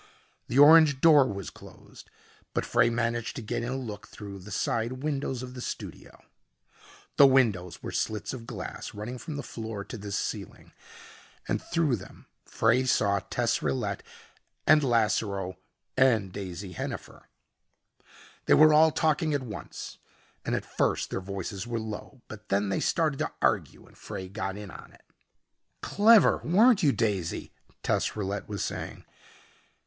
[0.47, 2.09] The orange door was closed
[2.55, 6.23] but Frey managed to get in a look through the side windows of the studio.
[7.17, 10.71] The windows were slits of glass running from the floor to the ceiling,
[11.47, 14.01] and through them Frey saw Tess Rillette
[14.65, 15.57] and Lasseroe
[15.95, 17.27] and Daisy Hennifer.
[18.47, 19.99] They were all talking at once
[20.43, 24.27] and at first their voices were low but then they started to argue and Frey
[24.29, 25.05] got in on it.
[25.83, 29.05] "Clever, weren't you, Daisy?" Tess Rillette was saying.